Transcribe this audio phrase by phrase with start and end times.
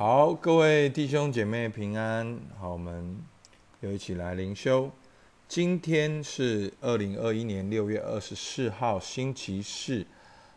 [0.00, 2.40] 好，各位弟兄姐妹平安。
[2.58, 3.18] 好，我们
[3.80, 4.90] 又一起来灵修。
[5.46, 10.06] 今天是二零二一年六月二十四号，星期四。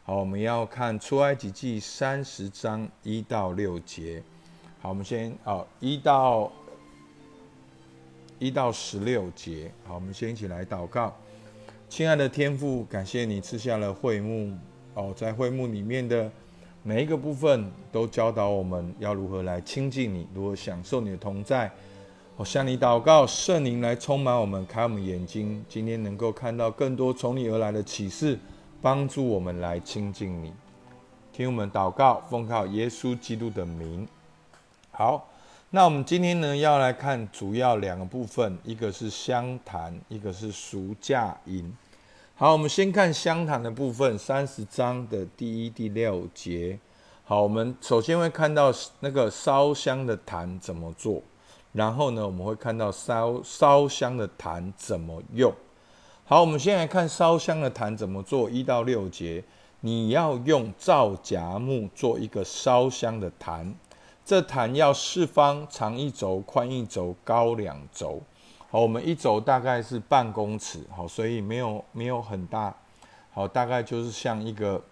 [0.04, 4.24] 好，我们要看出埃及记三十章一到六节。
[4.80, 6.50] 好，我们先哦一到
[8.40, 9.70] 一到十六节。
[9.86, 11.14] 好，我们先一起来祷告。
[11.90, 14.58] 亲爱的天父，感谢你赐下了会幕
[14.94, 16.32] 哦，在会幕里面的。
[16.86, 21.72] 每一个部分都教导我们要如何来亲近你，如何享受你的同在。
[22.36, 28.38] 我向你祷告，圣灵来充满我们，开我们眼睛，今天能够看到更多从你而来的启示，
[28.82, 30.52] 帮助我们来亲近你。
[31.32, 34.06] 听我们祷告，奉靠耶稣基督的名。
[34.92, 35.30] 好，
[35.70, 41.74] 那我们今天呢要来看主要两个部分，一个是相谈，一个是赎价银。
[42.36, 46.80] 好，我们先看香坛的部分，三十章的第一、第六节。
[47.24, 51.22] 好，我们首先会看到那个烧香的坛怎么做，
[51.74, 55.54] 然后呢，我们会看到烧烧香的坛怎么用。
[56.26, 59.44] 好，我们先来看烧香的坛怎么做，一到六节。
[59.82, 63.76] 你要用皂荚木做一个烧香的坛，
[64.26, 68.24] 这坛要四方，长一轴，宽一轴，高两轴。
[68.74, 72.76] 好，我们一走大概是半公尺，好，所以没有没有很大，
[73.32, 74.84] 好，大概就是像一个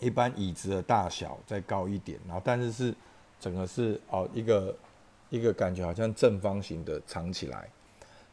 [0.00, 2.94] 一般椅子的大小，再高一点，然后但是是
[3.40, 4.76] 整个是哦一个
[5.30, 7.66] 一个感觉好像正方形的藏起来，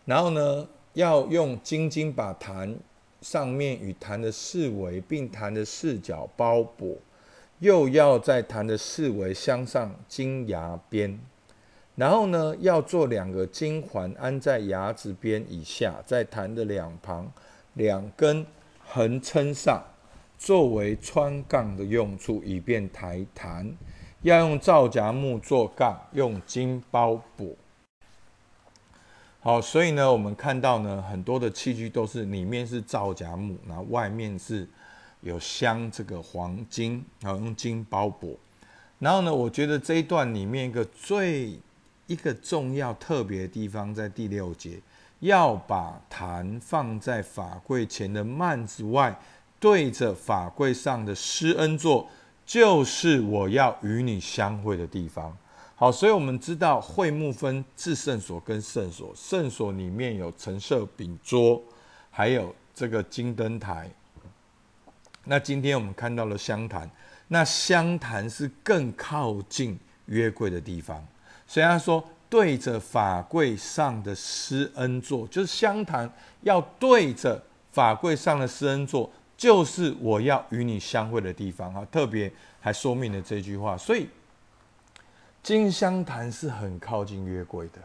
[0.04, 2.78] 然后呢要用金金把坛
[3.22, 6.98] 上面与坛的四围并坛的四角包裹，
[7.60, 11.18] 又要在坛的四围镶上金牙边。
[11.96, 17.32] 然后呢，要做两个金环安在牙子边以下，在坛的两旁
[17.76, 18.46] 两根
[18.84, 19.84] 横撑上，
[20.38, 23.72] 作为穿杠的用处，以便抬坛。
[24.24, 27.50] 要用皂荚木做杠，用金包裹。
[29.42, 34.66] 好，所以呢，我们看到呢，很多的器具都是里面是皂荚木，然后外面是
[35.22, 38.32] 有镶这个黄金，然后用金包裹。
[39.00, 41.60] 然后呢，我觉得这一段里面一个最
[42.08, 44.80] 一个重要特别的地方在第六节，
[45.20, 49.18] 要把坛放在法柜前的幔子外，
[49.60, 52.10] 对着法柜上的施恩座，
[52.46, 55.36] 就是我要与你相会的地方。
[55.76, 61.62] 好，所以我们知道会幕分至圣所跟圣所，圣所里面有陈设饼桌，
[62.12, 63.90] 还有这个金灯台。
[65.26, 66.90] 那今天我们看到了香坛，
[67.30, 71.06] 那香坛是更靠近约柜的地方。
[71.54, 77.40] 所以他说，对着法柜上的施恩座，就是香坛要对着
[77.72, 81.86] 法柜上的施恩座，就是我要与你相会的地方啊！
[81.92, 83.78] 特别还说明了这句话。
[83.78, 84.10] 所以
[85.44, 87.80] 金香坛是很靠近约柜的，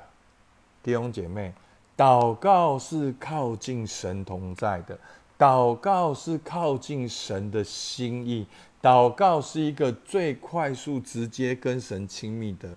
[0.83, 1.53] 弟兄姐妹，
[1.95, 4.99] 祷告是靠近神同在的，
[5.39, 8.47] 祷告是靠近神的心意，
[8.81, 12.75] 祷告是一个最快速、直接跟神亲密的。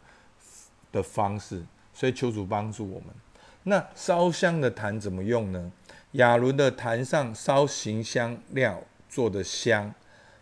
[0.91, 1.63] 的方式，
[1.94, 3.07] 所以求主帮助我们。
[3.63, 5.72] 那烧香的坛怎么用呢？
[6.13, 9.94] 亚伦的坛上烧行香料做的香，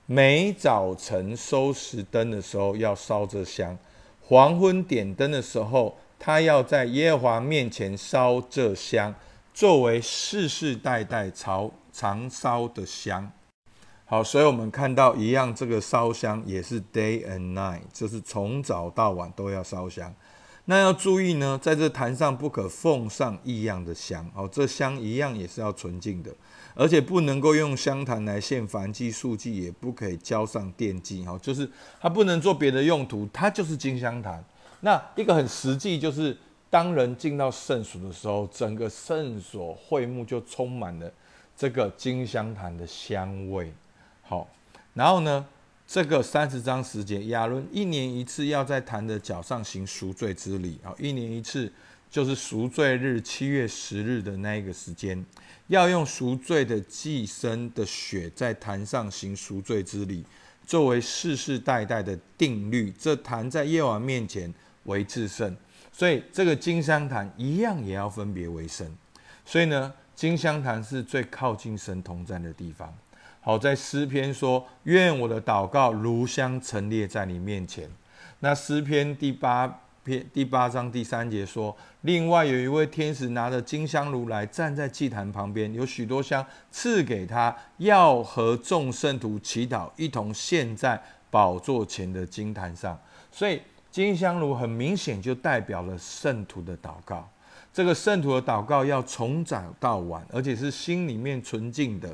[0.06, 3.78] 每早晨收拾灯的时候要烧这香，
[4.22, 9.14] 黄昏点灯的时候，他要在耶和华面前烧这香，
[9.54, 13.32] 作为世世代代朝常烧的香。
[14.06, 20.12] 好，所以我们看到一样，这个烧香也是 day and night，就是从早到晚都要烧香。
[20.70, 26.32] 那要注意呢，在这坛上不可奉上异样的香，哦，这香一样也是要纯净的，
[26.76, 31.68] 而且不能够用香坛来献燔祭、素祭，也不可以浇上奠祭，哈，就是
[32.00, 34.46] 它不能做别的用途，它就是金香坛。
[34.82, 36.38] 那一个很实际，就是
[36.70, 41.12] 当人进到圣所的时候，整个圣所会幕就充满了
[41.58, 43.74] 这个金香坛的香味，
[44.22, 44.48] 好，
[44.94, 45.44] 然后呢？
[45.92, 51.74] 这个三十章时节，亚伦一年一次要在坛的脚上行赎罪之礼啊，一年一次
[52.12, 55.26] 就是赎罪日七月十日的那一个时间，
[55.66, 60.24] 要用赎罪的祭牲的血在坛上行赎罪之礼，
[60.64, 62.94] 作为世世代代的定律。
[63.00, 64.54] 这坛在耶和华面前
[64.84, 65.58] 为至圣，
[65.92, 68.88] 所以这个金香坛一样也要分别为圣。
[69.44, 72.96] 所以呢，金香坛是最靠近神同在的地方。
[73.42, 77.90] 好在诗篇说：“愿我的祷告如香陈列在你面前。”
[78.42, 91.02] 那诗篇第八篇第八章第三节说：“另外有一位天使拿着金香炉来站在祭坛旁边，有许多香赐给他，要和众圣徒祈祷，一同献在
[91.32, 93.00] 宝座前的金坛上。”
[93.32, 97.28] 所以金香炉很明显就代表了圣徒的祷告。
[97.72, 102.14] 这个圣徒的祷告要从早到晚，而且是心里面纯净的。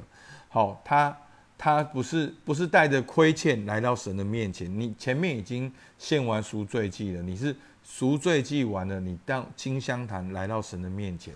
[0.55, 1.17] 好，他
[1.57, 4.73] 他不是不是带着亏欠来到神的面前。
[4.79, 7.53] 你前面已经献完赎罪祭了，你是
[7.83, 11.33] 赎罪祭完了，你到金香坛来到神的面前。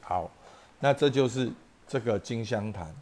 [0.00, 0.28] 好，
[0.80, 1.48] 那这就是
[1.86, 2.92] 这个金香坛。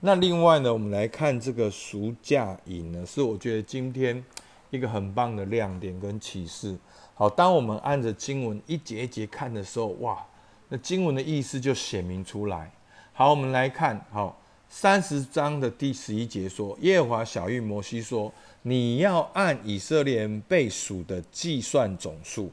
[0.00, 4.24] 那另外呢，我们来看这个赎价银呢，是我觉得今天
[4.70, 6.74] 一个很棒的亮点跟启示。
[7.12, 10.24] 好，当我们按着经文一节一节看的时候，哇，
[10.70, 12.72] 那经文的意思就显明出来。
[13.12, 14.40] 好，我们来看，好，
[14.70, 18.32] 三十章的第十一节说，耶和华小玉摩西说，
[18.62, 22.50] 你要按以色列人被数的计算总数。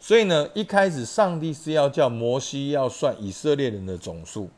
[0.00, 4.48] 所以呢，一开始上帝是要叫摩西要算以色列人的总数。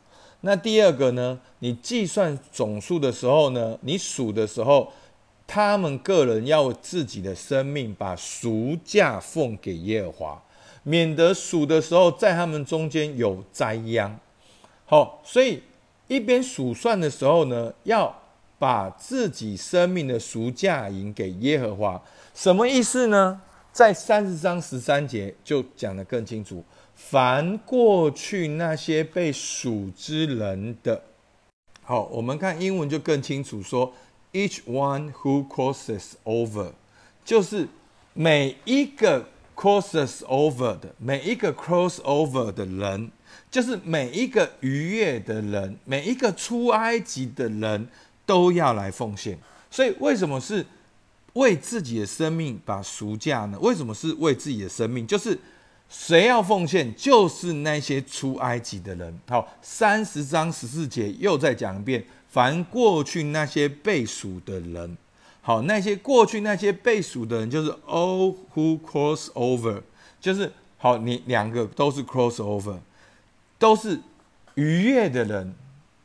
[0.40, 1.38] 那第二个呢？
[1.58, 3.78] 你计算总数的时候呢？
[3.82, 4.92] 你数的时候，
[5.46, 10.42] 他们个人要自己的生命把赎价奉给耶和华，
[10.82, 14.18] 免得数的时候在他们中间有灾殃。
[14.86, 15.62] 好，所以
[16.06, 18.14] 一边数算的时候呢，要
[18.58, 22.02] 把自己生命的赎价银给耶和华。
[22.34, 23.40] 什么意思呢？
[23.72, 26.64] 在三十章十三节就讲得更清楚。
[26.94, 31.02] 凡过去那些被数之人的，
[31.82, 33.92] 好，我们看英文就更清楚，说
[34.32, 36.70] each one who crosses over，
[37.24, 37.66] 就是
[38.12, 43.10] 每一个 crosses over 的，每一个 cross over 的人，
[43.50, 47.88] 就是每一个逾越的人，每一个出埃及的人
[48.26, 49.38] 都要来奉献。
[49.70, 50.64] 所以为什么是
[51.34, 53.58] 为自己的生命把赎价呢？
[53.60, 55.06] 为什么是为自己的生命？
[55.06, 55.38] 就是。
[55.90, 59.20] 谁要奉献，就是那些出埃及的人。
[59.28, 64.96] 好，三十章十四节又再讲一遍：凡过去那些被数的人，
[65.42, 69.82] 好，那些过去那些被数的人，就是 all who cross over，
[70.18, 72.78] 就是好，你两个都是 cross over，
[73.58, 74.00] 都是
[74.54, 75.54] 愉悦的人，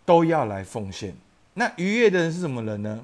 [0.05, 1.15] 都要来奉献。
[1.53, 3.03] 那愉悦的人是什么人呢？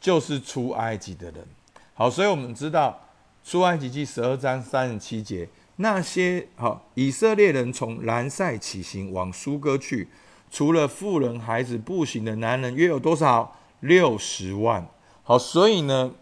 [0.00, 1.46] 就是出埃及的人。
[1.94, 3.00] 好，所以我们知道
[3.44, 5.48] 出埃及记十二章三十七节。
[5.76, 10.08] 那些好以色列人从兰塞起行往苏哥去，
[10.50, 13.56] 除了妇人、孩子、步行的男人约有多少？
[13.80, 14.86] 六十万。
[15.22, 16.12] 好，所以呢，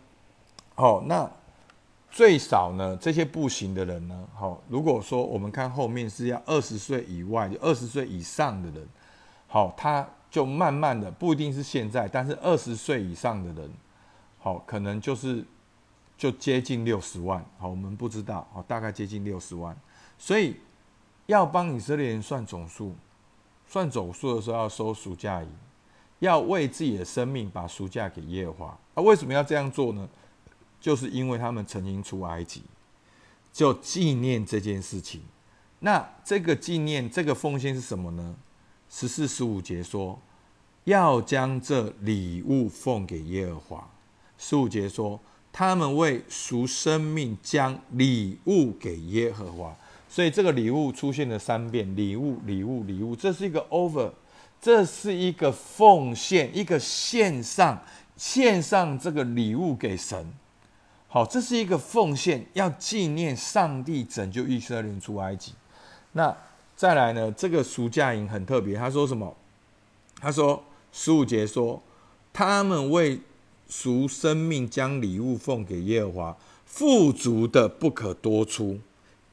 [0.74, 1.30] 好那
[2.10, 8.88] 最少呢，这些步行的人呢，好，如果说我们看后面是要二十岁以外，就二十岁以上的人，
[9.46, 13.70] 好，他就慢慢的不一定是现在，但是二十岁以上的人，
[14.38, 15.44] 好，可能就是。
[16.20, 19.74] 就接近六十万，好，我们不知道，好，大概接近六十万，
[20.18, 20.54] 所以
[21.24, 22.94] 要帮以色列人算总数，
[23.66, 25.48] 算总数的时候要收赎价银，
[26.18, 28.78] 要为自己的生命把赎价给耶和华。
[28.96, 30.06] 啊，为什么要这样做呢？
[30.80, 32.62] 就是因为他们曾经出埃及，
[33.52, 35.20] 就纪念这件事情。
[35.80, 38.34] 那这个纪念，这个奉献是什么呢？
[38.88, 40.18] 十四、十五节说，
[40.84, 43.90] 要将这礼物奉给耶和华。
[44.38, 45.20] 十五节说。
[45.52, 49.76] 他们为赎生命将礼物给耶和华，
[50.08, 54.12] 所以这个礼物出现了三遍，礼物、礼物、礼物，这是一个 over，
[54.60, 57.82] 这是一个奉献，一个献上，
[58.16, 60.24] 献上这个礼物给神。
[61.12, 65.52] 好，这是一个奉献，要纪念上帝拯救以色列人出埃及。
[66.12, 66.34] 那
[66.74, 67.30] 再来呢？
[67.32, 69.36] 这个赎价营很特别，他说什么？
[70.20, 70.62] 他说
[70.92, 71.82] 十五节说，
[72.32, 73.20] 他们为。
[73.72, 76.36] 赎生命，将礼物奉给耶和华。
[76.66, 78.80] 富足的不可多出，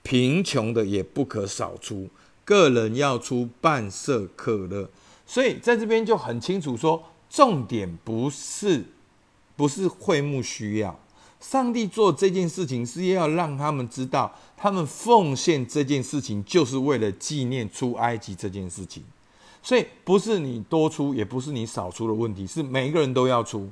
[0.03, 2.07] 贫穷的也不可少出。
[2.45, 4.87] 个人要出半色可乐。
[5.25, 8.85] 所以在这边就很清楚说，重点不是
[9.55, 10.99] 不是会幕需要，
[11.39, 19.03] 上帝做这件事情是要让他们知道，他们奉献这件事情就是为了纪念出埃及这件事情。
[19.61, 23.69] 所以不是你多出，也不是你少出的问题，是每一个人都要出。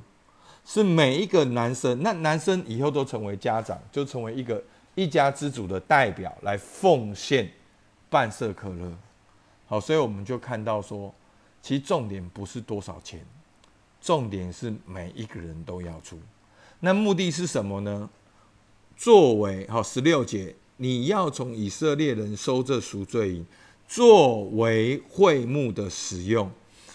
[0.68, 4.60] 是每一个男生，那男生以后都成为家长，就成为一个
[4.96, 7.48] 一家之主的代表来奉献
[8.10, 8.92] 半色可乐。
[9.68, 11.14] 好，所以我们就看到说，
[11.62, 13.24] 其实重点不是多少钱，
[14.00, 16.18] 重点是每一个人都要出。
[16.86, 18.08] 那目的是什么呢？
[18.96, 23.46] 作为好十六节，你要从以色列人收这赎罪银，
[23.88, 26.48] 作为会幕的使用。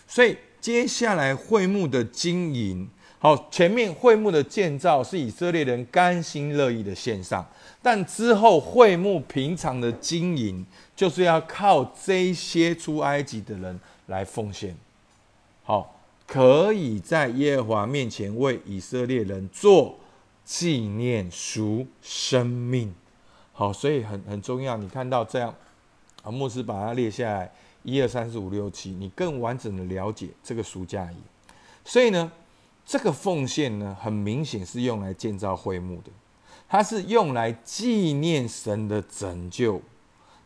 [0.07, 2.89] 所以接下来会幕的经营。
[3.19, 7.45] 好，前面会幕的建造是以色列人甘心乐意的献上，
[7.81, 14.73] 但之后会幕平常的经营，就是要靠这些出埃及的人来奉献。
[15.63, 16.00] 好，
[16.31, 19.97] 可以在耶和华面前为以色列人做
[20.45, 22.95] 纪念赎生命。
[23.51, 24.77] 好，所以很很重要。
[24.77, 25.53] 你看到这样，
[26.23, 27.51] 啊，牧师把它列下来，
[27.83, 31.17] 一二三四五六七，你更完整的了解这个赎价仪。
[31.83, 32.31] 所以呢，
[32.85, 36.11] 这个奉献呢，很明显是用来建造会幕的，
[36.69, 39.81] 它是用来纪念神的拯救，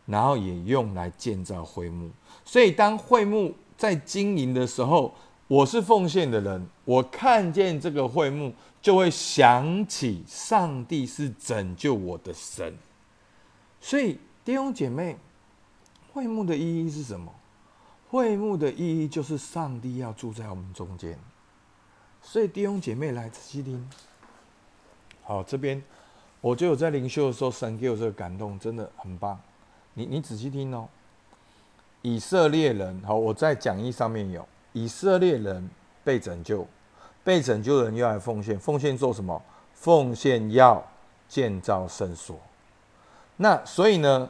[0.06, 2.10] 然后也用来建造会幕。
[2.44, 5.14] 所以当会幕在经营的时候，
[5.48, 12.76] 我是奉献的人，我看见这个会幕，就会想起上帝是拯救我的神。
[13.80, 15.16] 所以弟兄姐妹，
[16.12, 17.32] 会幕的意义是什么？
[18.08, 21.16] 会幕的意义就是上帝要住在我们中间。
[22.22, 23.88] 所以弟兄姐妹来仔细听。
[25.22, 25.80] 好，这边
[26.40, 29.40] 我就有在灵修的时候，神给我这个感动，真的很棒。
[29.94, 30.88] 你你仔细听哦。
[32.02, 34.46] 以色列人，好，我在讲义上面有。
[34.76, 35.70] 以色列人
[36.04, 36.66] 被拯救，
[37.24, 39.42] 被拯救的人又来奉献，奉献做什么？
[39.72, 40.86] 奉献要
[41.26, 42.38] 建造圣所。
[43.38, 44.28] 那所以呢，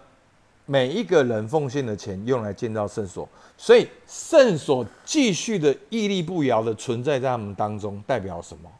[0.65, 8.71] 每一个人奉献的钱用来建造圣所，所以圣所继续的屹立不摇的存在在他们当中，代表什么？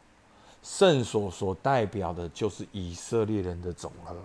[0.63, 4.15] 圣所所代表的就是以色列人的总和。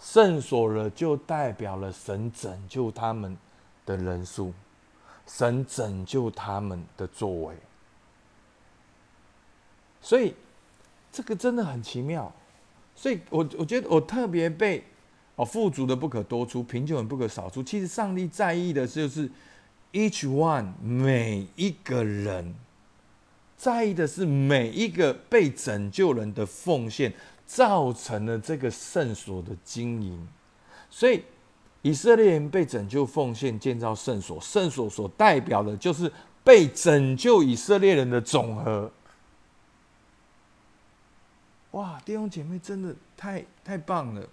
[0.00, 3.38] 圣所了就代表了神拯救他们
[3.86, 4.52] 的人数。
[5.26, 7.54] 神拯救他们的作为，
[10.00, 10.34] 所以
[11.10, 12.32] 这个真的很奇妙。
[12.94, 14.84] 所以我我觉得我特别被
[15.36, 17.62] 哦，富足的不可多出，贫穷的不可少出。
[17.62, 19.28] 其实上帝在意的就是
[19.92, 22.54] each one 每一个人，
[23.56, 27.12] 在意的是每一个被拯救人的奉献，
[27.46, 30.28] 造成了这个圣所的经营。
[30.90, 31.24] 所以。
[31.84, 36.10] 以色列人被拯救、奉献、建造圣所，圣所所代表的就是
[36.42, 38.90] 被拯救以色列人的总和。
[41.72, 44.26] 哇，弟兄姐妹，真的太太棒了！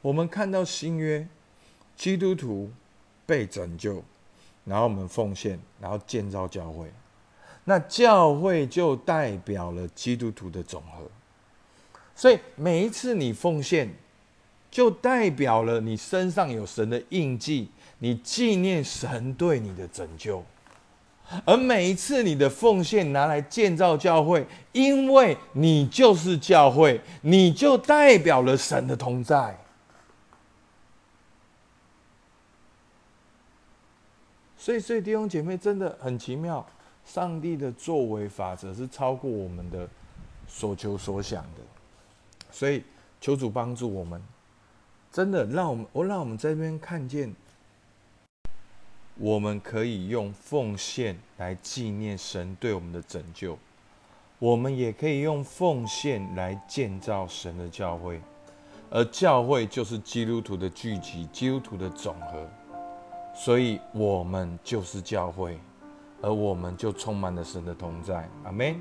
[0.00, 1.26] 我们看到新约
[1.96, 2.70] 基督徒
[3.26, 4.00] 被拯救，
[4.64, 6.88] 然后我们奉献，然后建造教会，
[7.64, 11.10] 那教会就代表了基督徒的总和。
[12.14, 13.92] 所以每一次你奉献。
[14.78, 17.68] 就代表了你身上有神的印记，
[17.98, 20.40] 你纪念神对你的拯救，
[21.44, 29.58] 而每一次你的奉献拿来建造教会，因为你就是教会，你就代表了神的同在。
[34.56, 36.64] 所以，所以弟兄姐妹真的很奇妙，
[37.04, 39.88] 上帝的作为法则是超过我们的
[40.46, 41.62] 所求所想的，
[42.52, 42.84] 所以
[43.20, 44.22] 求主帮助我们。
[45.10, 47.34] 真的，让我们我让我们在这边看见，
[49.16, 53.58] 我们可以用奉献来纪念神对我们的拯救，
[54.38, 58.20] 我们也可以用奉献来建造神的教会，
[58.90, 62.48] 而教会就是基督徒的聚集，基督徒的总和，
[63.34, 65.58] 所以我们就是教会，
[66.22, 68.78] 而我们就充满了神的同在，阿门，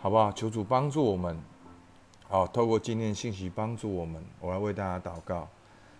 [0.00, 0.30] 好不好？
[0.30, 1.36] 求主帮助我们。
[2.32, 5.48] 好，透过今天的信息帮助我们，我来为大家祷告。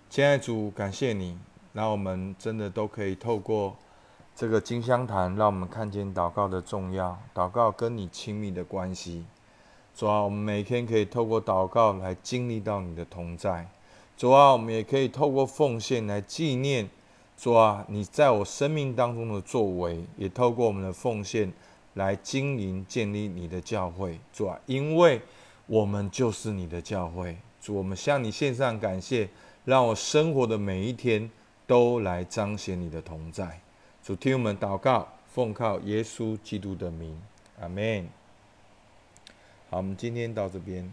[0.08, 1.36] 亲爱主，感谢你，
[1.72, 3.74] 让我们真的都可以透过
[4.36, 9.24] 这个金香坛，让我们看见祷告的重要，祷告跟你亲密的关系。
[9.92, 13.68] 主啊，我们每天可以透过祷告来经历到你的同在。
[14.16, 16.88] 主啊，我们也可以透过奉献来纪念
[17.36, 21.52] 主啊，你在我生命当中的作为，也透过我们的奉献
[21.94, 24.20] 来经营建立你的教会。
[24.32, 25.20] 主啊，因为。
[25.70, 29.28] 我们就是你的教会，主，我们向你献上感谢，
[29.64, 31.30] 让我生活的每一天
[31.64, 33.60] 都来彰显你的同在。
[34.02, 37.16] 主，听我们祷告，奉靠耶稣基督的名，
[37.60, 38.08] 阿门。
[39.70, 40.92] 好，我们今天到这边。